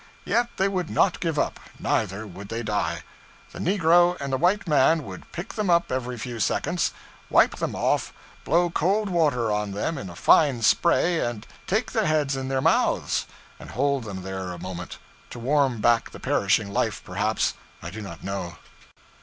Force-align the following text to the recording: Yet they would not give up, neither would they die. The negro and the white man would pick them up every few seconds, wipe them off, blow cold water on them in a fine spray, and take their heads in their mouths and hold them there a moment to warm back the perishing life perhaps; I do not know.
Yet 0.25 0.47
they 0.57 0.67
would 0.67 0.89
not 0.89 1.19
give 1.19 1.37
up, 1.37 1.59
neither 1.79 2.25
would 2.25 2.49
they 2.49 2.63
die. 2.63 3.03
The 3.51 3.59
negro 3.59 4.19
and 4.19 4.33
the 4.33 4.37
white 4.37 4.67
man 4.67 5.03
would 5.05 5.31
pick 5.31 5.53
them 5.53 5.69
up 5.69 5.91
every 5.91 6.17
few 6.17 6.39
seconds, 6.39 6.91
wipe 7.29 7.57
them 7.57 7.75
off, 7.75 8.11
blow 8.43 8.71
cold 8.71 9.09
water 9.09 9.51
on 9.51 9.73
them 9.73 9.99
in 9.99 10.09
a 10.09 10.15
fine 10.15 10.63
spray, 10.63 11.19
and 11.19 11.45
take 11.67 11.91
their 11.91 12.07
heads 12.07 12.35
in 12.35 12.47
their 12.47 12.61
mouths 12.61 13.27
and 13.59 13.69
hold 13.69 14.05
them 14.05 14.23
there 14.23 14.53
a 14.53 14.57
moment 14.57 14.97
to 15.29 15.37
warm 15.37 15.79
back 15.81 16.09
the 16.09 16.19
perishing 16.19 16.73
life 16.73 17.03
perhaps; 17.05 17.53
I 17.83 17.91
do 17.91 18.01
not 18.01 18.23
know. 18.23 18.55